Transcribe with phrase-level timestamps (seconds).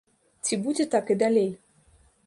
[0.47, 1.49] Ці будзе так і далей?